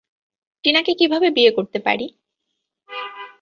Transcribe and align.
টিনাকে 0.63 0.91
কীভাবে 0.93 1.27
বিয়ে 1.31 1.51
করতে 1.51 1.79
পারি? 1.79 2.07